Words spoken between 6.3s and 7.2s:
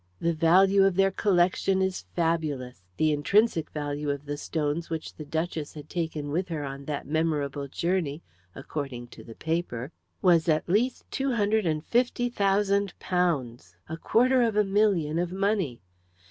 with her on that